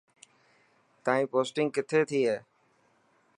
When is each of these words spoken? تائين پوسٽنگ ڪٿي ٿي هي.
تائين 1.03 1.25
پوسٽنگ 1.31 1.69
ڪٿي 1.75 1.99
ٿي 2.09 2.19
هي. 2.29 2.37